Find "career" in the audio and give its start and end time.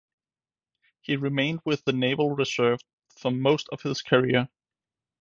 4.01-4.49